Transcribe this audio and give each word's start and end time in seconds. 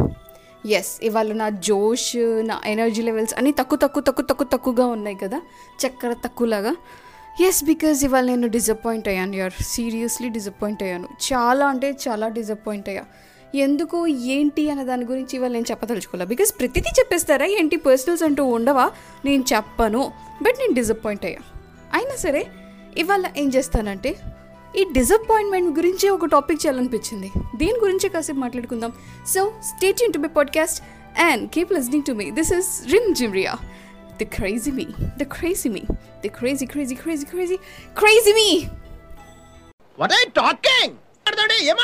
Yes 0.66 1.00
ఇవాళ 1.02 1.32
నా 1.32 1.48
జోష్ 1.48 2.16
నా 2.16 2.60
ఎనర్జీ 2.66 3.02
లెవెల్స్ 3.02 3.34
అన్నీ 3.34 3.52
తక్కువ 3.52 3.78
తక్కువ 3.82 4.02
తక్కువ 4.02 4.24
తక్కువ 4.24 4.46
తక్కువగా 4.52 4.86
ఉన్నాయి 4.86 5.16
కదా 5.16 5.40
చక్కెర 5.86 6.12
తక్కువలాగా 6.12 6.76
ఎస్ 7.40 7.64
బికాజ్ 7.64 8.04
ఇవాళ 8.04 8.24
నేను 8.24 8.48
డిసప్పాయింట్ 8.48 9.08
అయ్యాను 9.08 9.36
యార్ 9.36 9.52
సీరియస్లీ 9.62 10.28
డిసప్పాయింట్ 10.28 10.82
అయ్యాను. 10.82 11.08
చాలా 11.32 11.66
అంటే 11.66 11.96
చాలా 12.08 12.28
డిసప్పాయింట్ 12.28 12.88
అయ్యా. 12.88 13.04
ఎందుకు 13.54 14.06
ఏంటి 14.06 14.70
అనే 14.70 14.84
దాని 14.84 15.04
గురించి 15.04 15.36
ఇవాళ 15.36 15.50
నేను 15.50 15.64
చెప్పదలుచుకోలే. 15.70 16.24
బికాజ్ 16.24 16.60
ప్రతిదీ 16.60 16.88
చెప్పేస్తారా 16.98 17.46
ఏంటి 17.46 17.76
పర్సనల్స్ 17.76 18.22
అంటూ 18.22 18.44
ఉండవా? 18.44 18.90
నేను 19.24 19.44
చెప్పను 19.54 20.12
బట్ 20.42 20.54
నేను 20.58 20.74
డిసప్పాయింట్ 20.74 21.24
అయ్యా. 21.24 21.38
అయినా 21.94 22.16
సరే 22.16 22.46
ఇవాళ 22.96 23.24
ఏం 23.36 23.48
చేస్తానంటే 23.48 24.16
ఈ 24.76 24.84
డిసప్పాయింట్మెంట్ 24.92 25.78
గురించి 25.78 26.08
ఒక 26.08 26.26
టాపిక్ 26.26 26.66
చేయాలనిపించింది. 26.66 27.32
దీని 27.56 27.78
గురించి 27.80 28.08
కాసేపు 28.08 28.38
మాట్లాడుకుందాం. 28.38 28.92
So 29.26 29.52
stay tuned 29.62 30.12
to 30.14 30.18
my 30.18 30.28
podcast 30.28 30.84
and 31.20 31.50
keep 31.50 31.72
listening 31.72 32.02
to 32.04 32.12
me 32.12 32.30
this 32.30 32.52
is 32.52 32.92
Rim 32.92 33.14
Jimria 33.14 33.56
the 34.18 34.24
crazy 34.24 34.70
me 34.70 34.86
the 35.18 35.22
crazy 35.22 35.68
me 35.68 35.82
the 36.20 36.28
crazy 36.28 36.66
crazy 36.66 36.94
crazy 36.94 37.24
crazy 37.24 37.56
crazy 37.98 38.32
me 38.32 38.66
what 39.98 40.12
I 40.12 40.24
talking 40.36 40.94
మాట్లాడండి 41.26 41.64
ఏం 41.64 41.76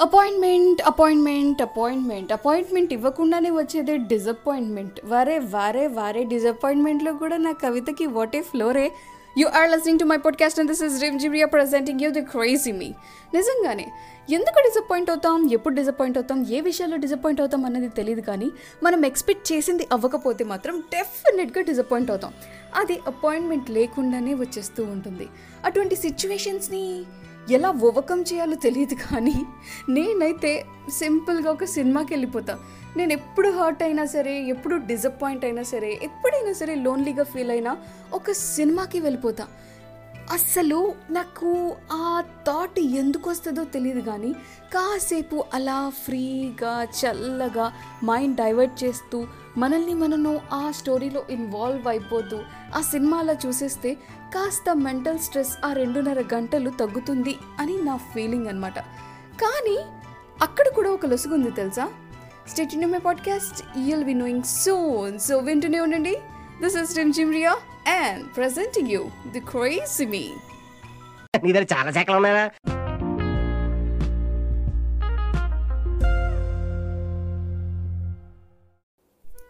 appointment 0.00 0.82
appointment 0.82 1.62
appointment 1.62 2.32
appointment 2.32 2.92
ఇవ్వకుండానే 2.92 3.50
వచ్చేదే 3.50 3.96
disappointment 3.96 5.00
వారే 5.04 5.38
వారే 5.38 5.86
వారే 5.86 6.24
డిసప్పాయింట్మెంట్లో 6.24 7.12
కూడా 7.12 7.36
నా 7.36 7.52
కవితకి 7.52 8.06
what 8.06 8.36
a 8.36 8.40
ఫ్లోరే 8.40 8.90
you 9.38 9.46
are 9.48 9.70
listening 9.70 9.98
to 9.98 10.04
my 10.04 10.16
podcast 10.16 10.60
and 10.60 10.70
this 10.70 10.82
is 10.82 11.02
Rim 11.02 11.18
Jimia 11.18 11.46
presenting 11.46 12.00
you 12.02 12.10
the 12.10 12.20
crazy 12.20 12.72
me 12.72 12.88
నిజంగానే 13.34 13.86
ఎందుకు 14.28 14.58
డిసప్పాయింట్ 14.60 15.10
అవుతాం? 15.10 15.48
ఎప్పుడు 15.52 15.74
డిసప్పాయింట్ 15.74 16.18
అవుతాం? 16.18 16.46
ఏ 16.50 16.60
విషయాల్లో 16.60 16.96
డిసప్పాయింట్ 16.96 17.40
అవుతాం 17.40 17.64
అన్నది 17.64 17.88
తెలియదు 17.88 18.20
కానీ 18.20 18.50
మనం 18.82 19.04
ఎక్స్పెక్ట్ 19.04 19.52
చేసింది 19.52 19.86
అవ్వకపోతే 19.92 20.44
మాత్రం 20.44 20.82
డెఫినెట్గా 20.94 21.62
డిసప్పాయింట్ 21.62 22.10
అవుతాం. 22.10 22.32
అది 22.76 23.00
అపాయింట్మెంట్ 23.06 23.70
లేకుండానే 23.70 24.34
వచ్చేస్తూ 24.34 24.84
ఉంటుంది. 24.84 25.28
అటువంటి 25.64 25.96
సిచ్యువేషన్స్ని 25.96 27.04
ఎలా 27.50 27.70
ఓవర్కమ్ 27.70 28.24
చేయాలో 28.32 28.54
తెలియదు 28.54 28.94
కానీ 28.94 29.34
నేనైతే 29.88 30.64
సింపుల్గా 30.90 31.50
ఒక 31.50 31.64
సినిమాకి 31.64 32.14
వెళ్ళిపోతా. 32.14 32.58
నేను 32.96 33.12
ఎప్పుడు 33.12 33.48
హర్ట్ 33.48 33.82
అయినా 33.82 34.04
సరే 34.04 34.34
ఎప్పుడు 34.44 34.76
డిసప్పాయింట్ 34.76 35.44
అయినా 35.44 35.62
సరే 35.62 36.00
ఎప్పుడైనా 36.02 36.52
సరే 36.52 36.74
లోన్లీగా 36.74 37.24
ఫీల్ 37.24 37.50
అయినా 37.50 37.76
ఒక 38.12 38.30
సినిమాకి 38.30 39.00
వెళ్ళిపోతా. 39.00 39.46
అస్సలు 40.30 40.94
నాకు 41.10 41.76
ఆ 41.92 42.22
థాట్ 42.46 42.80
ఎందుకు 42.80 43.30
వస్తుందో 43.30 43.64
తెలియదు 43.64 44.00
కానీ 44.00 44.32
కాసేపు 44.74 45.44
అలా 45.54 45.92
ఫ్రీగా 46.04 46.82
చల్లగా 46.82 47.72
మైండ్ 48.04 48.36
డైవర్ట్ 48.36 48.84
చేస్తూ 48.84 49.26
మనల్ని 49.56 49.94
మనను 49.94 50.40
ఆ 50.52 50.70
స్టోరీలో 50.70 51.24
ఇన్వాల్వ్ 51.30 51.86
అయిపోతూ 51.86 52.38
ఆ 52.74 52.80
సినిమాలో 52.80 53.34
చూసేస్తే 53.46 53.94
కాస్త 54.34 54.76
మెంటల్ 54.76 55.18
స్ట్రెస్ 55.18 55.56
ఆ 55.64 55.72
రెండున్నర 55.72 56.24
గంటలు 56.34 56.70
తగ్గుతుంది 56.70 57.36
అని 57.58 57.82
నా 57.82 57.96
ఫీలింగ్ 57.96 58.46
అనమాట 58.46 58.78
కానీ 59.42 59.78
అక్కడ 60.42 60.68
కూడా 60.68 60.90
ఒక 60.90 61.06
లొసుగుంది 61.06 61.50
తెలుసా? 61.50 61.88
Stay tuned 62.48 62.74
in 62.74 62.92
my 62.92 62.98
podcast 62.98 63.78
you'll 63.78 64.04
be 64.04 64.14
knowing 64.14 64.42
soon 64.42 65.18
so 65.18 65.38
వింటూనే 65.38 65.80
ఉండండి. 65.80 66.16
This 66.62 66.76
is 66.76 66.96
Rim 66.96 67.12
Jimria 67.12 67.56
and 67.86 68.36
presenting 68.36 68.88
you 68.88 69.10
the 69.32 69.40
crazy 69.40 70.06
me 70.06 70.30
నీ 71.44 71.52
దగ్గర 71.52 71.66
చాలా 71.78 71.90
శాఖలు 71.90 72.16
ఉన్నాయా 72.16 72.50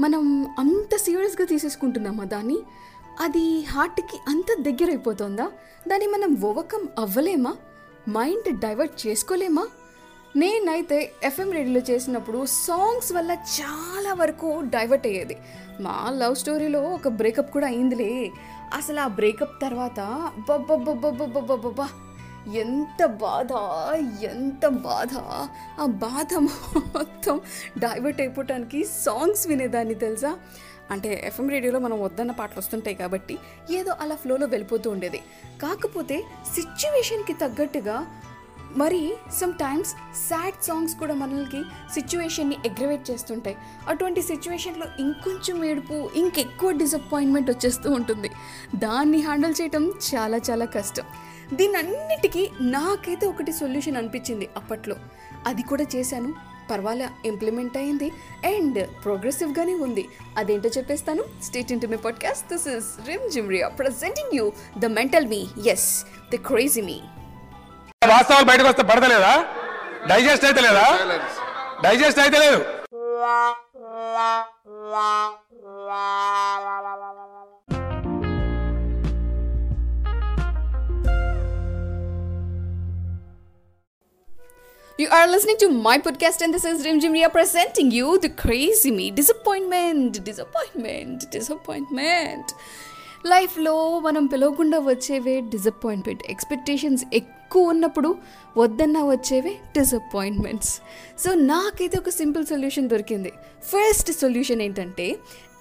మనం 0.01 0.47
అంత 0.59 0.97
సీరియస్గా 0.97 1.47
తీసేసుకుంటున్నామా 1.47 2.25
దాన్ని? 2.25 2.59
అది 3.21 3.61
హార్ట్కి 3.63 4.17
అంత 4.29 4.47
దగ్గరైపోతుందా? 4.61 5.47
దాన్ని 5.89 6.07
మనం 6.07 6.31
ఓవర్కమ్ 6.45 6.87
అవ్వలేమా? 6.99 7.53
మైండ్ 8.09 8.61
డైవర్ట్ 8.61 9.07
చేసుకోలేమా? 9.07 9.65
నేనైతే 10.37 10.99
ఎఫ్ఎం 11.23 11.53
రేడియోలో 11.53 11.83
చేసినప్పుడు 11.91 12.45
సాంగ్స్ 12.67 13.13
వల్ల 13.13 13.33
చాలా 13.57 14.13
వరకు 14.13 14.61
డైవర్ట్ 14.75 15.07
అయ్యేది. 15.07 15.37
మా 15.81 16.11
లవ్ 16.11 16.35
స్టోరీలో 16.35 16.81
ఒక 16.91 17.09
బ్రేకప్ 17.09 17.53
కూడా 17.53 17.67
అయిందిలే. 17.67 18.11
అసలు 18.75 19.01
ఆ 19.01 19.09
బ్రేకప్ 19.09 19.61
తర్వాత 19.63 20.01
బబ్బబ్బబ్బబ్బబ్బబ్బబ్బా 20.49 21.89
ఎంత 22.55 23.07
బాధ 23.23 23.51
ఎంత 24.23 24.67
బాధ! 24.85 25.15
ఆ 25.81 25.87
బాధ 26.05 26.31
మొత్తం 26.95 27.37
డైవర్ట్ 27.79 28.21
అయిపోవటానికి 28.21 28.85
సాంగ్స్ 29.05 29.47
వినేదాన్ని 29.49 29.95
తెలుసా? 29.95 30.31
అంటే 30.91 31.23
ఎఫ్ఎం 31.25 31.49
రేడియోలో 31.49 31.79
మనం 31.79 32.03
వద్దన్న 32.03 32.31
పాటలు 32.31 32.59
వస్తుంటాయి 32.59 32.97
కాబట్టి 32.97 33.39
ఏదో 33.71 33.95
అలా 34.01 34.17
ఫ్లోలో 34.17 34.47
వెళ్ళిపోతూ 34.47 34.91
ఉండేది. 34.91 35.19
కాకపోతే 35.63 36.25
సిచ్యువేషన్కి 36.55 37.33
తగ్గట్టుగా 37.33 38.07
మరి 38.77 39.15
సమ్ 39.41 39.53
టైమ్స్ 39.53 39.91
సాడ్ 40.15 40.65
సాంగ్స్ 40.65 40.95
కూడా 40.95 41.15
మనల్కి 41.15 41.63
సిచ్యువేషన్ని 41.95 42.55
అగ్రవేట్ 42.55 43.11
చేస్తుంటాయి. 43.11 43.57
అటువంటి 43.89 44.23
సిచ్యువేషన్లో 44.23 44.87
ఇంకొంచెం 45.01 45.65
ఏడుపు 45.65 46.11
ఇంకెక్కువ 46.17 46.71
డిసప్పాయింట్మెంట్ 46.71 47.51
వచ్చేస్తూ 47.51 47.93
ఉంటుంది. 47.93 48.31
దాన్ని 48.77 49.23
హ్యాండిల్ 49.23 49.55
చేయటం 49.61 49.93
చాలా 50.15 50.37
చాలా 50.37 50.65
కష్టం. 50.65 51.03
దీన్నన్నిటికీ 51.55 52.51
నాకైతే 52.61 53.27
ఒకటి 53.27 53.53
సొల్యూషన్ 53.53 53.97
అనిపించింది 53.97 54.49
అప్పట్లో. 54.57 54.97
అది 55.47 55.63
కూడా 55.63 55.85
చేశాను. 55.97 56.50
పర్వాలే 56.71 57.09
ఇంప్లిమెంట్ 57.25 57.77
అయింది 57.77 58.09
అండ్ 58.45 58.81
ప్రోగ్రెసివ్గానే 59.05 59.75
ఉంది. 59.75 60.09
అదేంటో 60.37 60.69
చెప్పేస్తాను. 60.69 61.25
Stay tuned 61.45 61.73
in 61.73 61.81
to 61.81 61.87
my 61.87 61.97
podcast 61.97 62.49
this 62.53 62.69
is 62.69 63.09
Rim 63.09 63.31
Jimria 63.31 63.69
presenting 63.69 64.35
you 64.35 64.53
the 64.79 64.87
mental 64.87 65.27
me 65.27 65.47
as 65.67 66.05
the 66.33 66.37
crazy 66.37 66.81
me 66.81 67.01
వాస్తవాలు 68.09 68.45
బయటకు 68.45 68.69
వస్తే 68.69 68.83
పడతలేదా? 68.83 69.33
డైజెస్ట్ 70.09 70.45
అయితే 70.45 70.61
లేదా? 70.61 70.87
డైజెస్ట్ 71.85 72.21
అయితే 72.21 72.39
లేదు. 72.39 72.65
You 85.00 85.10
are 85.10 85.28
listening 85.28 85.58
to 85.58 85.70
my 85.70 85.98
podcast, 85.98 86.42
and 86.42 86.54
this 86.54 86.66
is 86.66 86.86
Rim 86.86 87.00
Jim 87.00 87.12
Ria 87.12 87.30
presenting 87.30 87.92
you 87.92 88.20
the 88.20 88.30
crazy 88.30 88.92
me. 88.92 89.12
Disappointment, 89.12 90.24
disappointment, 90.24 91.30
disappointment. 91.32 92.48
లైఫ్లో 93.26 94.00
మనం 94.00 94.26
పిలవకుండా 94.26 94.80
వచ్చేవే 94.80 95.42
డిసప్పాయింట్మెంట్ 95.42 96.24
ఎక్స్పెక్టేషన్స్ 96.30 97.04
ఎక్కువ 97.14 97.39
తక్కువ 97.51 97.69
ఉన్నప్పుడు 97.69 98.09
వద్దన్నా 98.59 99.01
వచ్చేవే 99.05 99.53
డిసప్పాయింట్మెంట్స్ 99.79 100.75
సో 101.23 101.31
నాకైతే 101.35 101.99
ఒక 101.99 102.09
సింపుల్ 102.09 102.45
సొల్యూషన్ 102.47 102.89
దొరికింది. 102.89 103.33
ఫస్ట్ 103.63 104.13
సొల్యూషన్ 104.13 104.63
ఏంటంటే 104.63 105.07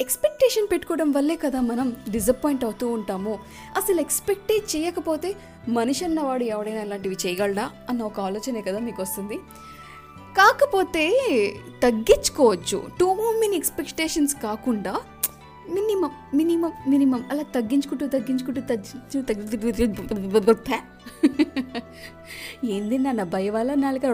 ఎక్స్పెక్టేషన్ 0.02 0.68
పెట్టుకోవడం 0.72 1.12
వల్లే 1.12 1.36
కదా 1.36 1.62
మనం 1.62 1.96
డిసప్పాయింట్ 2.10 2.64
అవుతూ 2.64 2.88
ఉంటాము. 2.98 3.40
అసలు 3.78 4.00
ఎక్స్పెక్టే 4.02 4.58
చేయకపోతే 4.76 5.36
మనిషి 5.68 6.06
అన్నవాడు 6.06 6.44
ఎవడైనా 6.44 6.82
ఇలాంటివి 6.82 7.18
చేయగలడా 7.26 7.66
అన్న 7.90 8.02
ఒక 8.10 8.20
ఆలోచనే 8.20 8.62
కదా 8.62 8.80
మీకు 8.80 9.02
వస్తుంది 9.02 9.40
కాకపోతే 10.38 11.06
తగ్గించుకోవచ్చు. 11.84 12.80
టూ 13.00 13.14
మెనీ 13.14 13.56
ఎక్స్పెక్టేషన్స్ 13.56 14.36
కాకుండా 14.44 14.96
మినిమం 15.74 16.12
మినిమం 16.34 16.72
మినిమం. 16.88 17.26
అలా 17.32 17.44
తగ్గించుకుంటూ 17.44 18.08
తగ్గించుకుంటూ 18.08 18.62
తగ్గించు 18.62 19.22
తగ్గి 19.22 19.88
ఏం 22.72 22.90
తిన్నా 22.90 23.12
నా 23.12 23.24
భయ 23.24 23.50
వల్ల 23.50 23.74
నాలుక 23.74 24.06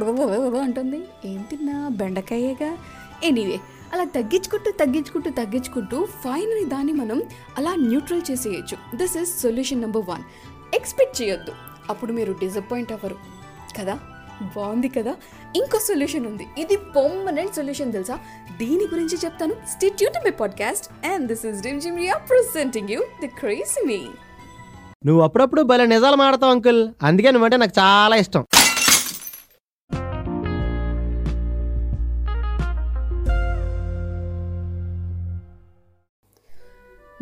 అంటుంది. 0.57 1.03
ఏం 1.25 1.45
తిన్నా 1.49 1.87
బెండకాయేగా? 1.87 2.77
ఎనీవే 3.23 3.59
అలా 3.93 4.03
తగ్గించుకుంటూ 4.03 4.71
తగ్గించుకుంటూ 4.71 5.29
తగ్గించుకుంటూ 5.29 6.05
ఫైనలీ 6.05 6.65
దాన్ని 6.65 6.93
మనం 6.93 7.23
అలా 7.57 7.75
న్యూట్రల్ 7.75 8.21
చేసేయచ్చు. 8.31 8.97
This 8.97 9.17
is 9.17 9.41
solution 9.41 9.81
number 9.81 10.09
one 10.09 10.21
expect 10.75 11.21
చేయొద్దు. 11.21 11.51
అప్పుడు 11.89 12.13
మీరు 12.13 12.33
డిసప్పాయింట్ 12.33 12.91
అవ్వరు. 12.91 13.15
కదా? 13.79 13.99
బాగుంది 14.41 14.89
కదా. 14.89 15.15
ఇంకో 15.55 15.79
సొల్యూషన్ 15.79 16.25
ఉంది. 16.25 16.47
ఇది 16.57 16.77
పర్మనెంట్ 16.77 17.55
సొల్యూషన్ 17.55 17.91
తెలుసా? 17.91 18.15
దీని 18.57 18.83
గురించి 18.83 19.17
చెప్తాను. 19.25 19.53
Stay tuned 19.53 20.25
my 20.25 20.31
podcast 20.31 21.07
and 21.07 21.27
this 21.27 21.45
is 21.45 21.65
Rim 21.65 21.81
Jimria 21.97 22.13
presenting 22.13 22.89
you 22.89 23.01
the 23.21 23.27
crazy 23.27 23.87
me 23.87 24.05
నువ్వు 25.05 25.23
అప్పుడప్పుడు 25.23 25.61
భలే 25.61 25.85
నిజాలు 25.85 26.15
మాడతావు 26.15 26.51
అంకుల్. 26.51 26.89
అందుకే 27.03 27.31
నువ్వంటే 27.31 27.57
నాకు 27.57 27.71
చాలా 27.79 28.15
ఇష్టం. 28.15 28.45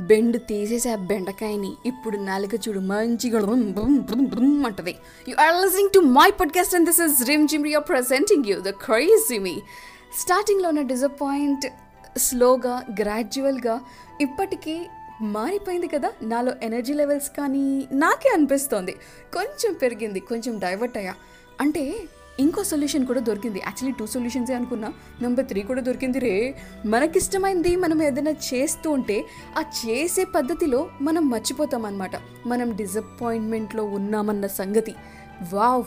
బెండు 0.08 0.38
తీసేసి 0.38 0.90
ఆ 0.90 0.96
బెండకాయని 0.96 1.74
ఇప్పుడు 1.86 2.18
నాలుక 2.18 2.50
చూడు 2.68 2.80
మంచిగా 2.80 3.40
అంటది. 4.66 4.96
You 5.30 5.36
are 5.36 5.66
listening 5.66 5.90
to 5.94 6.00
my 6.00 6.32
podcast 6.32 6.76
and 6.76 6.88
this 6.88 7.02
is 7.02 7.28
Rim 7.28 7.48
Jimria 7.68 7.84
presenting 7.90 8.44
you 8.48 8.60
the 8.60 8.70
crazy 8.70 9.40
me 9.40 9.62
స్టార్టింగ్లో 10.22 10.70
ఉన్న 10.70 10.82
డిసప్పాయింట్ 10.82 11.68
స్లోగా 12.20 12.84
గ్రాడ్యువల్గా 13.00 13.82
ఇప్పటికీ 14.22 14.86
మారిపోయింది 15.22 15.88
కదా 15.88 16.12
నాలో 16.22 16.54
ఎనర్జీ 16.64 16.94
లెవెల్స్ 16.94 17.30
కానీ 17.38 17.88
నాకే 17.92 18.30
అనిపిస్తోంది. 18.30 18.92
కొంచెం 19.34 19.74
పెరిగింది 19.74 20.20
కొంచెం 20.20 20.60
డైవర్ట్ 20.60 20.98
అయ్యా. 20.98 21.14
అంటే 21.62 21.96
ఇంకో 22.40 22.64
సొల్యూషన్ 22.64 23.06
కూడా 23.06 23.20
దొరికింది. 23.20 23.60
యాక్చువల్లీ 23.60 23.96
టూ 24.00 24.06
సొల్యూషన్సే 24.06 24.54
అనుకున్నా. 24.54 24.94
నెంబర్ 25.22 25.46
త్రీ 25.46 25.62
కూడా 25.62 25.82
దొరికింది 25.82 26.20
రే. 26.20 26.56
మనకిష్టమైంది 26.86 27.76
మనం 27.76 28.04
ఏదైనా 28.04 28.32
చేస్తూ 28.32 28.92
ఉంటే 28.92 29.26
ఆ 29.58 29.64
చేసే 29.86 30.24
పద్ధతిలో 30.24 30.90
మనం 31.02 31.30
మర్చిపోతాం 31.30 31.86
అనమాట 31.86 32.12
మనం 32.46 32.76
డిసప్పాయింట్మెంట్లో 32.76 33.84
ఉన్నామన్న 33.84 34.48
సంగతి. 34.48 34.96
వావ్ 35.54 35.84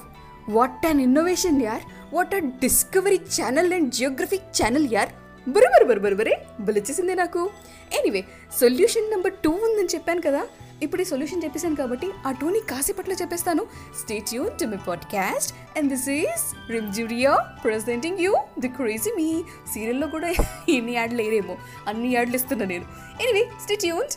వాట్ 0.49 0.87
అన్ 0.87 1.01
ఇన్నోవేషన్ 1.01 1.63
యార్ 1.63 2.15
what 2.15 2.35
a 2.35 2.39
Discovery 2.39 3.17
channel 3.17 3.73
and 3.73 3.95
Geographic 3.95 4.63
channel 4.63 4.89
యార్ 4.93 5.09
బరు 5.49 5.71
బరు 5.75 5.85
బరు 5.85 6.01
బరు 6.01 6.15
బరే. 6.15 6.47
బలిచ్చేసిందే 6.61 7.15
నాకు. 7.15 7.51
ఎనీవే 7.99 8.25
సొల్యూషన్ 8.61 9.11
నెంబర్ 9.11 9.33
టూ 9.33 9.51
ఉందని 9.51 9.89
చెప్పాను 9.95 10.21
కదా. 10.21 10.47
ఇప్పుడు 10.83 11.03
ఈ 11.03 11.05
సొల్యూషన్ 11.05 11.43
చెప్పేశాను 11.45 11.77
కాబట్టి 11.77 12.09
ఆ 12.27 12.31
టూని 12.31 12.61
కాసేపట్లో 12.61 13.15
చెప్పేస్తాను. 13.15 13.63
Stay 14.01 14.27
tuned 14.27 14.51
to 14.61 14.65
my 14.65 14.79
podcast 14.89 15.79
and 15.79 15.91
this 15.91 16.09
is 16.09 16.45
Rimjuria 16.71 17.33
presenting 17.65 18.19
you 18.19 18.33
the 18.61 18.69
crazy 18.69 19.11
me 19.17 19.45
సీరియల్లో 19.75 20.07
కూడా 20.07 20.29
ఎన్ని 20.77 20.93
యాడ్లు 20.93 21.19
లేరేమో 21.23 21.57
అన్ని 21.89 22.15
యాడ్లు 22.15 22.37
ఇస్తున్నా 22.37 22.65
నేను. 22.65 22.85
ఎనీవే 23.23 23.45
స్టేట్ 23.63 23.87
యూన్ 23.87 24.11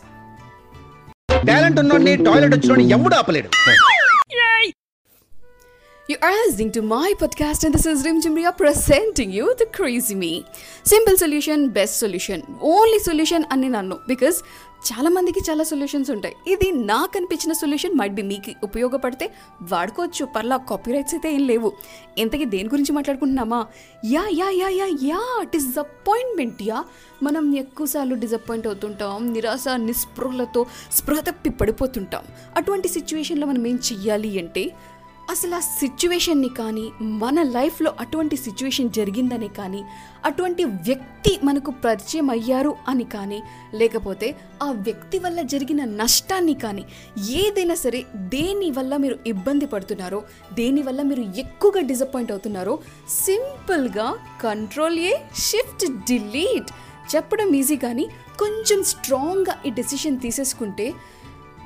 టాలెంట్ 1.47 1.79
ఉన్నోడిని 1.79 2.17
టాయిలెట్ 2.25 2.53
వచ్చినోడిని 2.55 2.93
ఎవడు 2.93 3.15
ఆపలేడు. 3.15 3.49
You 6.09 6.17
are 6.17 6.35
listening 6.35 6.69
to 6.75 6.81
my 6.91 7.13
podcast, 7.21 7.63
and 7.65 7.73
this 7.75 7.83
is 7.87 7.99
Rim 8.05 8.21
Jimria 8.21 8.51
presenting 8.61 9.31
you 9.37 9.47
the 9.59 9.65
crazy 9.77 10.15
me. 10.21 10.43
Simple 10.85 11.17
solution 11.17 11.67
best 11.67 11.99
solution 11.99 12.41
only 12.61 12.99
solution 12.99 13.43
అని 13.51 13.69
నన్ను. 13.69 13.97
బికాస్ 14.07 14.35
చాలామందికి 14.89 15.39
చాలా 15.49 15.63
సొల్యూషన్స్ 15.63 16.11
ఉంటాయి. 16.11 16.35
ఇది 16.47 16.71
నాకు 16.71 17.17
అనిపించిన 17.17 17.53
సొల్యూషన్ 17.53 17.93
మైట్ 17.93 18.13
బి 18.13 18.21
మీకు 18.21 18.51
ఉపయోగపడితే 18.63 19.31
వాడుకోవచ్చు. 19.61 20.25
పర్లా 20.25 20.57
కాపీ 20.57 20.91
రైట్స్ 20.91 21.13
అయితే 21.13 21.33
ఏం 21.33 21.47
లేవు. 21.47 21.71
ఇంతకీ 22.17 22.45
దేని 22.45 22.69
గురించి 22.69 22.91
మాట్లాడుకుంటున్నామా? 22.91 23.67
Yeah 24.05 24.23
yeah 24.31 24.49
yeah 24.49 24.69
yeah 24.69 24.85
yeah 25.01 25.43
disappointment 25.43 26.63
yeah. 26.63 26.83
మనం 27.23 27.57
ఎక్కువసార్లు 27.57 28.15
డిసప్పాయింట్ 28.15 28.67
అవుతుంటాం 28.67 29.33
నిరాశ 29.33 29.67
నిస్పృహలతో 29.67 30.65
స్పృహ 30.91 31.19
తప్పి 31.19 31.49
పడిపోతుంటాం. 31.49 32.23
అటువంటి 32.57 32.87
సిచ్యువేషన్లో 32.87 33.47
మనం 33.47 33.67
ఏం 33.67 33.79
చెయ్యాలి 33.91 34.39
అంటే 34.39 34.71
అసలు 35.29 35.55
ఆ 35.55 35.59
సిచ్యువేషన్ని 35.79 36.49
కానీ 36.49 36.83
మన 37.19 37.41
లైఫ్లో 37.51 37.93
అటువంటి 37.99 38.35
సిచ్యువేషన్ 38.37 38.89
జరిగిందని 38.89 39.47
కానీ 39.49 39.81
అటువంటి 40.25 40.63
వ్యక్తి 40.63 41.39
మనకు 41.43 41.71
పరిచయం 41.83 42.29
అయ్యారు 42.29 42.75
అని 42.87 43.03
కానీ 43.03 43.39
లేకపోతే 43.73 44.27
ఆ 44.63 44.71
వ్యక్తి 44.71 45.19
వల్ల 45.19 45.41
జరిగిన 45.41 45.83
నష్టాన్ని 45.95 46.53
కానీ 46.53 46.83
ఏదైనా 47.35 47.75
సరే 47.75 48.05
దేని 48.29 48.71
వల్ల 48.71 48.97
మీరు 48.97 49.17
ఇబ్బంది 49.27 49.65
పడుతున్నారో 49.65 50.21
దేని 50.53 50.81
వల్ల 50.81 51.01
మీరు 51.01 51.21
ఎక్కువగా 51.37 51.81
డిసప్పాయింట్ 51.81 52.31
అవుతున్నారో 52.31 52.73
సింపుల్గా 53.19 54.07
కంట్రోల్ 54.41 54.99
ఏ 55.05 55.13
షిఫ్ట్ 55.41 55.85
డిలీట్ 56.09 56.71
చెప్పడం 57.15 57.55
ఈజీ 57.55 57.75
కానీ 57.77 58.07
కొంచెం 58.39 58.83
స్ట్రాంగ్గా 58.83 59.61
ఈ 59.65 59.69
డెసిషన్ 59.69 60.19
తీసేసుకుంటే 60.19 60.87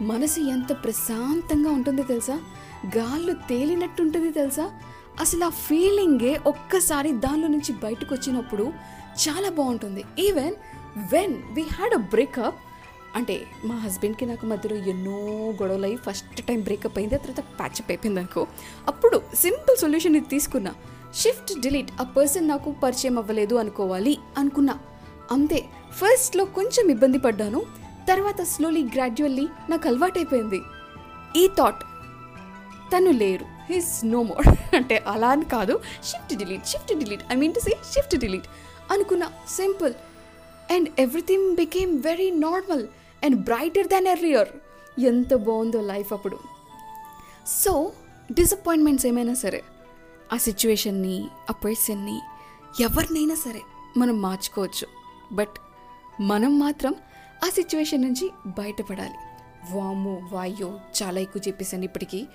మనసు 0.02 0.40
ఎంత 0.50 0.72
ప్రశాంతంగా 0.84 1.72
ఉంటుందో 1.72 2.04
తెలుసా? 2.04 2.36
గాల్లో 2.86 3.34
తేలినట్టుంటుంది 3.34 4.32
తెలుసా? 4.32 4.72
అసలు 5.20 5.46
ఆ 5.46 5.50
ఫీలింగే 5.50 6.40
ఒక్కసారి 6.48 7.12
దానిలో 7.12 7.48
నుంచి 7.48 7.74
బయటకు 7.74 8.16
వచ్చినప్పుడు 8.16 8.74
చాలా 9.30 9.50
బాగుంటుంది. 9.50 10.04
Even 10.20 10.56
when 11.14 11.44
we 11.54 11.62
had 11.62 11.94
a 11.94 11.98
breakup 11.98 12.56
అంటే 13.16 13.48
మా 13.66 13.76
హస్బెండ్కి 13.76 14.26
నాకు 14.26 14.46
మధ్యలో 14.46 14.76
ఎన్నో 14.76 15.12
గొడవలు 15.62 15.84
అయ్యి 15.84 15.98
ఫస్ట్ 15.98 16.46
టైం 16.46 16.62
బ్రేకప్ 16.62 16.98
అయింది 16.98 17.16
ఆ 17.16 17.18
తర్వాత 17.18 17.60
ప్యాచప్ 17.60 17.92
అయిపోయింది 17.92 18.20
అనుకో. 18.20 18.48
అప్పుడు 18.88 19.22
సింపుల్ 19.36 19.78
సొల్యూషన్ 19.78 20.16
ఇది 20.16 20.26
తీసుకున్నా. 20.26 20.74
షిఫ్ట్ 21.16 21.60
డిలీట్ 21.60 21.92
ఆ 22.02 22.04
పర్సన్ 22.04 22.48
నాకు 22.48 22.72
పరిచయం 22.72 23.18
అవ్వలేదు 23.18 23.56
అనుకోవాలి 23.56 24.18
అనుకున్నా. 24.38 24.80
అంతే. 25.32 25.66
ఫస్ట్లో 25.92 26.46
కొంచెం 26.46 26.90
ఇబ్బంది 26.90 27.18
పడ్డాను. 27.18 27.60
తర్వాత 28.10 28.42
స్లోలీ 28.42 28.84
గ్రాడ్యువల్లీ 28.84 29.48
నాకు 29.70 29.88
అలవాటైపోయింది. 29.88 30.62
ఈ 31.38 31.48
థాట్ 31.48 31.84
తను 32.94 33.12
లేరు. 33.12 33.46
హిస్ 33.74 34.06
నో 34.06 34.24
మోర్ 34.24 34.76
అంటే 34.76 35.04
అలా 35.08 35.30
అని 35.30 35.46
కాదు. 35.46 35.82
Shift 36.04 36.38
delete 36.38 36.68
shift 36.68 37.00
delete 37.00 37.22
I 37.32 37.36
mean 37.36 37.54
to 37.54 37.60
say 37.60 37.78
shift 37.94 38.18
delete 38.18 38.48
అనుకున్న 38.92 39.32
simple. 39.50 39.94
And 40.74 40.90
everything 41.00 41.56
became 41.56 42.04
very 42.04 42.32
normal 42.32 42.88
and 43.24 43.36
brighter 43.36 43.88
than 43.88 44.08
earlier 44.08 44.50
ఎంత 45.00 45.34
బాగుందో 45.34 45.82
లైఫ్ 45.82 46.14
అప్పుడు. 46.14 46.40
సో 47.48 47.92
డిసప్పాయింట్మెంట్స్ 48.32 49.06
ఏమైనా 49.06 49.34
సరే 49.34 49.64
ఆ 50.34 50.38
సిచ్యువేషన్ని 50.38 51.28
ఆ 51.50 51.54
పర్సన్ని 51.54 52.22
ఎవరినైనా 52.80 53.36
సరే 53.36 53.62
మనం 53.98 54.22
మార్చుకోవచ్చు. 54.22 54.88
బట్ 55.32 55.56
మనం 56.22 56.60
మాత్రం 56.60 56.96
ఆ 57.46 57.50
సిచ్యువేషన్ 57.50 58.02
నుంచి 58.02 58.30
బయటపడాలి. 58.48 59.18
వాము 59.72 60.30
వాయో 60.32 60.80
చాలా 61.04 61.20
ఎక్కువ 61.20 61.42
చెప్పేసాను 61.48 61.84
ఇప్పటికీ. 61.84 62.28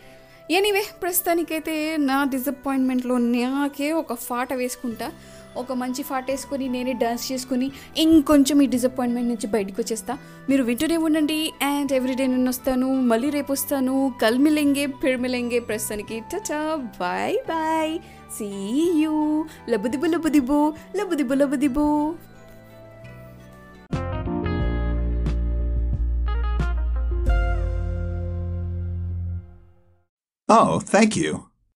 ఎనీవే 0.50 0.85
ప్రస్తుతానికైతే 1.03 1.97
నా 1.97 2.25
డిసప్పాయింట్మెంట్లో 2.25 3.19
నాకే 3.19 3.93
ఒక 3.93 4.15
ఫాట 4.15 4.53
వేసుకుంటా. 4.53 5.12
ఒక 5.56 5.73
మంచి 5.73 6.03
ఫాట 6.03 6.31
వేసుకొని 6.31 6.69
నేనే 6.69 6.93
డాన్స్ 6.93 7.33
చేసుకుని 7.33 7.73
ఇంకొంచెం 7.97 8.62
ఈ 8.62 8.67
డిసప్పాయింట్మెంట్ 8.67 9.29
నుంచి 9.29 9.47
బయటకు 9.47 9.81
వచ్చేస్తా. 9.83 10.19
మీరు 10.49 10.62
వింటూనే 10.62 10.97
ఉండండి. 10.97 11.53
అండ్ 11.62 11.93
ఎవ్రీడే 11.93 12.27
నేను 12.27 12.49
వస్తాను. 12.49 13.00
మళ్ళీ 13.00 13.31
రేపు 13.31 13.52
వస్తాను. 13.52 14.14
కల్మిలెంగే 14.23 14.87
పిడిమిలెంగే 14.87 15.59
ప్రస్తుతానికి. 15.59 16.21
టచా 16.21 16.76
బాయ్ 17.00 17.37
బాయ్ 17.49 17.99
సీ 18.38 18.93
యూ 19.00 19.45
లబుదిబు 19.69 20.07
లబుదిబు. 20.07 20.73
లబుదిబు 20.97 21.35
లబుదిబు. 21.35 22.14
Oh, 30.49 30.81
thank 30.81 31.17
you. 31.17 31.48